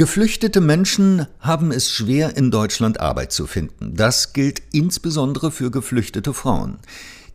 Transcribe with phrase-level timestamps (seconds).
[0.00, 3.96] Geflüchtete Menschen haben es schwer, in Deutschland Arbeit zu finden.
[3.96, 6.78] Das gilt insbesondere für geflüchtete Frauen.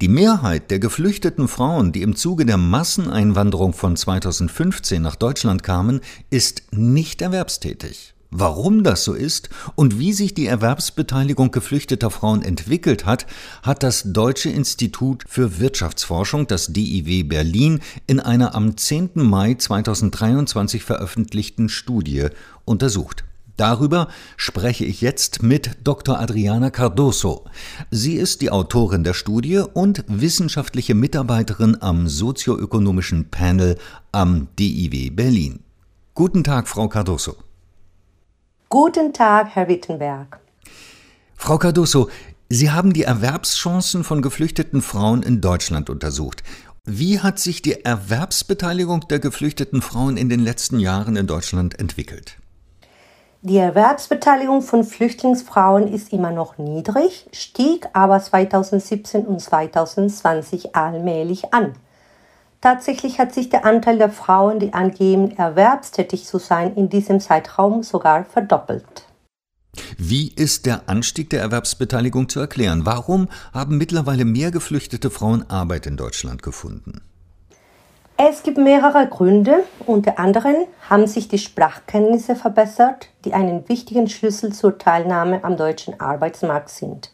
[0.00, 6.00] Die Mehrheit der geflüchteten Frauen, die im Zuge der Masseneinwanderung von 2015 nach Deutschland kamen,
[6.30, 8.13] ist nicht erwerbstätig.
[8.36, 13.26] Warum das so ist und wie sich die Erwerbsbeteiligung geflüchteter Frauen entwickelt hat,
[13.62, 19.10] hat das Deutsche Institut für Wirtschaftsforschung, das DIW Berlin, in einer am 10.
[19.14, 22.26] Mai 2023 veröffentlichten Studie
[22.64, 23.22] untersucht.
[23.56, 26.18] Darüber spreche ich jetzt mit Dr.
[26.18, 27.44] Adriana Cardoso.
[27.92, 33.78] Sie ist die Autorin der Studie und wissenschaftliche Mitarbeiterin am sozioökonomischen Panel
[34.10, 35.60] am DIW Berlin.
[36.14, 37.36] Guten Tag, Frau Cardoso.
[38.74, 40.40] Guten Tag, Herr Wittenberg.
[41.36, 42.08] Frau Cardoso,
[42.48, 46.42] Sie haben die Erwerbschancen von geflüchteten Frauen in Deutschland untersucht.
[46.84, 52.36] Wie hat sich die Erwerbsbeteiligung der geflüchteten Frauen in den letzten Jahren in Deutschland entwickelt?
[53.42, 61.74] Die Erwerbsbeteiligung von Flüchtlingsfrauen ist immer noch niedrig, stieg aber 2017 und 2020 allmählich an.
[62.64, 67.82] Tatsächlich hat sich der Anteil der Frauen, die angeben, erwerbstätig zu sein, in diesem Zeitraum
[67.82, 69.04] sogar verdoppelt.
[69.98, 72.86] Wie ist der Anstieg der Erwerbsbeteiligung zu erklären?
[72.86, 77.02] Warum haben mittlerweile mehr geflüchtete Frauen Arbeit in Deutschland gefunden?
[78.16, 79.64] Es gibt mehrere Gründe.
[79.84, 80.56] Unter anderem
[80.88, 87.13] haben sich die Sprachkenntnisse verbessert, die einen wichtigen Schlüssel zur Teilnahme am deutschen Arbeitsmarkt sind.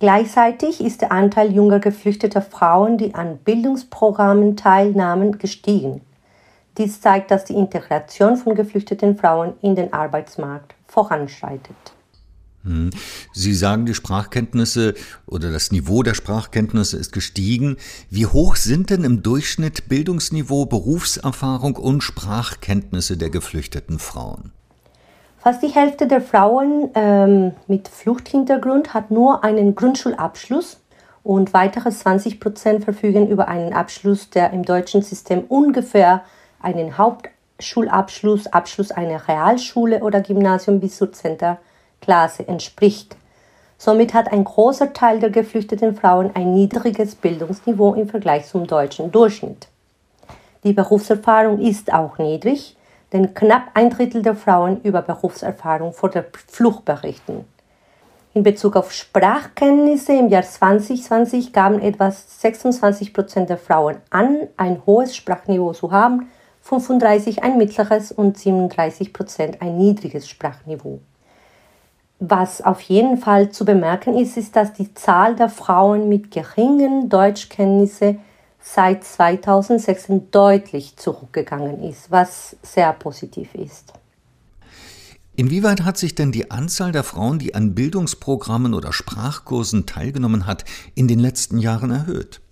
[0.00, 6.00] Gleichzeitig ist der Anteil junger geflüchteter Frauen, die an Bildungsprogrammen teilnahmen, gestiegen.
[6.78, 11.76] Dies zeigt, dass die Integration von geflüchteten Frauen in den Arbeitsmarkt voranschreitet.
[12.64, 12.90] Hm.
[13.34, 14.94] Sie sagen, die Sprachkenntnisse
[15.26, 17.76] oder das Niveau der Sprachkenntnisse ist gestiegen.
[18.08, 24.52] Wie hoch sind denn im Durchschnitt Bildungsniveau, Berufserfahrung und Sprachkenntnisse der geflüchteten Frauen?
[25.40, 30.78] Fast die Hälfte der Frauen ähm, mit Fluchthintergrund hat nur einen Grundschulabschluss
[31.22, 36.24] und weitere 20 Prozent verfügen über einen Abschluss, der im deutschen System ungefähr
[36.60, 41.38] einen Hauptschulabschluss, Abschluss einer Realschule oder Gymnasium bis zur 10.
[42.02, 43.16] Klasse entspricht.
[43.78, 49.10] Somit hat ein großer Teil der geflüchteten Frauen ein niedriges Bildungsniveau im Vergleich zum deutschen
[49.10, 49.68] Durchschnitt.
[50.64, 52.76] Die Berufserfahrung ist auch niedrig
[53.12, 57.44] denn knapp ein Drittel der Frauen über Berufserfahrung vor der Flucht berichten.
[58.32, 64.82] In Bezug auf Sprachkenntnisse im Jahr 2020 gaben etwa 26 Prozent der Frauen an, ein
[64.86, 66.28] hohes Sprachniveau zu haben,
[66.62, 71.00] 35 ein mittleres und 37 Prozent ein niedriges Sprachniveau.
[72.20, 77.08] Was auf jeden Fall zu bemerken ist, ist, dass die Zahl der Frauen mit geringen
[77.08, 78.20] Deutschkenntnissen
[78.60, 83.92] seit 2006 deutlich zurückgegangen ist, was sehr positiv ist.
[85.36, 90.64] Inwieweit hat sich denn die Anzahl der Frauen, die an Bildungsprogrammen oder Sprachkursen teilgenommen hat,
[90.94, 92.42] in den letzten Jahren erhöht?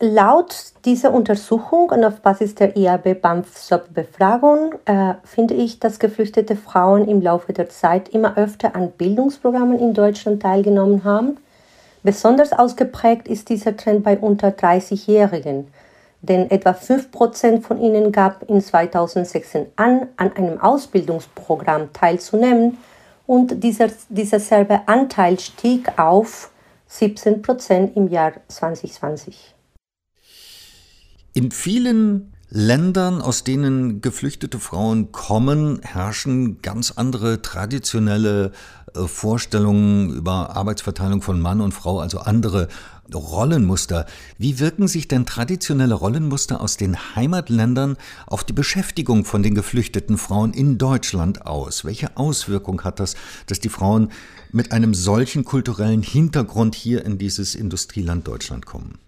[0.00, 7.22] Laut dieser Untersuchung und auf Basis der IAB-BAMF-SOP-Befragung äh, finde ich, dass geflüchtete Frauen im
[7.22, 11.36] Laufe der Zeit immer öfter an Bildungsprogrammen in Deutschland teilgenommen haben
[12.02, 15.68] Besonders ausgeprägt ist dieser Trend bei unter 30-Jährigen,
[16.20, 22.78] denn etwa 5% von ihnen gab in 2016 an, an einem Ausbildungsprogramm teilzunehmen
[23.26, 26.50] und dieser, dieser selbe Anteil stieg auf
[26.90, 29.54] 17% im Jahr 2020.
[31.34, 38.52] In vielen Ländern, aus denen geflüchtete Frauen kommen, herrschen ganz andere traditionelle
[38.94, 42.68] Vorstellungen über Arbeitsverteilung von Mann und Frau, also andere
[43.12, 44.06] Rollenmuster.
[44.38, 50.18] Wie wirken sich denn traditionelle Rollenmuster aus den Heimatländern auf die Beschäftigung von den geflüchteten
[50.18, 51.84] Frauen in Deutschland aus?
[51.84, 53.14] Welche Auswirkung hat das,
[53.46, 54.10] dass die Frauen
[54.50, 58.98] mit einem solchen kulturellen Hintergrund hier in dieses Industrieland Deutschland kommen?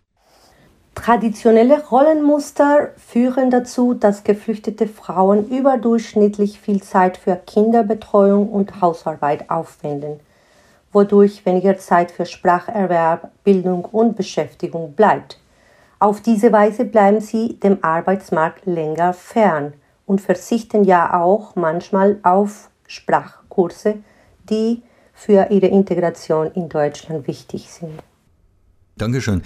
[0.94, 10.20] Traditionelle Rollenmuster führen dazu, dass geflüchtete Frauen überdurchschnittlich viel Zeit für Kinderbetreuung und Hausarbeit aufwenden,
[10.92, 15.40] wodurch weniger Zeit für Spracherwerb, Bildung und Beschäftigung bleibt.
[15.98, 19.74] Auf diese Weise bleiben sie dem Arbeitsmarkt länger fern
[20.06, 23.96] und verzichten ja auch manchmal auf Sprachkurse,
[24.48, 24.82] die
[25.12, 28.02] für ihre Integration in Deutschland wichtig sind.
[28.96, 29.42] Dankeschön.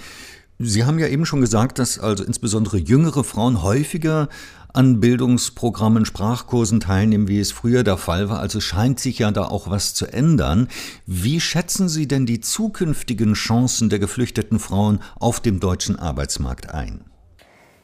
[0.61, 4.27] Sie haben ja eben schon gesagt, dass also insbesondere jüngere Frauen häufiger
[4.73, 8.41] an Bildungsprogrammen, Sprachkursen teilnehmen, wie es früher der Fall war.
[8.41, 10.67] Also scheint sich ja da auch was zu ändern.
[11.05, 17.05] Wie schätzen Sie denn die zukünftigen Chancen der geflüchteten Frauen auf dem deutschen Arbeitsmarkt ein?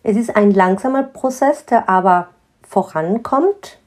[0.04, 2.28] Es ist ein langsamer Prozess, der aber
[2.62, 3.80] vorankommt.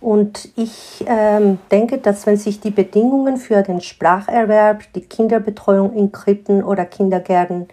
[0.00, 6.12] Und ich ähm, denke, dass wenn sich die Bedingungen für den Spracherwerb, die Kinderbetreuung in
[6.12, 7.68] Krippen oder Kindergärten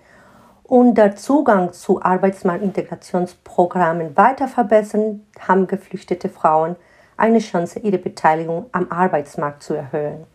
[0.69, 6.75] und der Zugang zu Arbeitsmarktintegrationsprogrammen weiter verbessern, haben geflüchtete Frauen
[7.17, 10.25] eine Chance, ihre Beteiligung am Arbeitsmarkt zu erhöhen.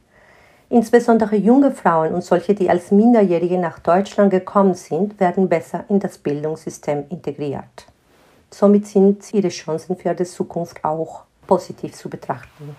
[0.70, 6.00] Insbesondere junge Frauen und solche, die als Minderjährige nach Deutschland gekommen sind, werden besser in
[6.00, 7.87] das Bildungssystem integriert.
[8.50, 12.75] Somit sind ihre Chancen für die Zukunft auch positiv zu betrachten.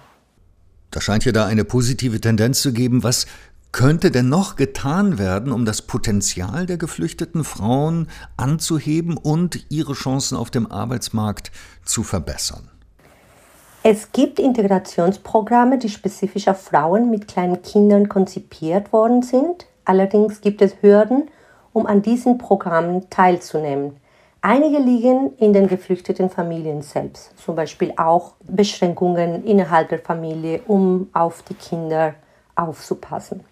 [0.92, 3.01] Da scheint ja da eine positive Tendenz zu geben.
[3.04, 3.28] Was
[3.75, 8.07] könnte denn noch getan werden, um das Potenzial der geflüchteten Frauen
[8.38, 11.51] anzuheben und ihre Chancen auf dem Arbeitsmarkt
[11.83, 12.72] zu verbessern?
[13.83, 19.66] Es gibt Integrationsprogramme, die spezifisch auf Frauen mit kleinen Kindern konzipiert worden sind.
[19.83, 21.30] Allerdings gibt es Hürden,
[21.74, 23.98] um an diesen Programmen teilzunehmen.
[24.39, 31.10] Einige liegen in den geflüchteten Familien selbst, zum Beispiel auch Beschränkungen innerhalb der Familie, um
[31.12, 32.16] auf die Kinder
[32.56, 33.44] aufzupassen.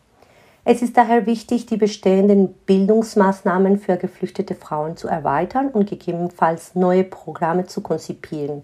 [0.66, 7.04] Es ist daher wichtig, die bestehenden Bildungsmaßnahmen für geflüchtete Frauen zu erweitern und gegebenenfalls neue
[7.04, 8.64] Programme zu konzipieren.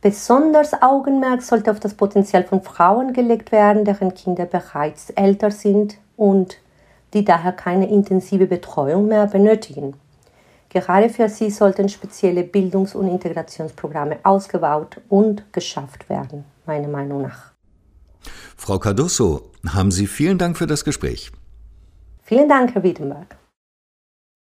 [0.00, 5.96] Besonders Augenmerk sollte auf das Potenzial von Frauen gelegt werden, deren Kinder bereits älter sind
[6.16, 6.58] und
[7.14, 9.94] die daher keine intensive Betreuung mehr benötigen.
[10.70, 17.55] Gerade für sie sollten spezielle Bildungs- und Integrationsprogramme ausgebaut und geschafft werden, meiner Meinung nach.
[18.56, 21.30] Frau Cardoso, haben Sie vielen Dank für das Gespräch.
[22.22, 23.35] Vielen Dank, Herr Wiedenberg.